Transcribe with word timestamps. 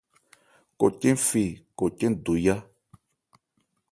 Kɔcɛn 0.79 1.17
fe 1.27 1.43
kɔcɛn 1.77 2.13
do 2.23 2.33
yá. 2.45 2.55